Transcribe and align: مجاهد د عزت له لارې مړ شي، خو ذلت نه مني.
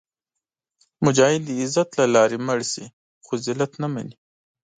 مجاهد 1.05 1.41
د 1.45 1.49
عزت 1.61 1.89
له 1.99 2.05
لارې 2.15 2.37
مړ 2.47 2.59
شي، 2.71 2.85
خو 3.25 3.33
ذلت 3.45 3.71
نه 3.81 3.87
مني. 3.93 4.15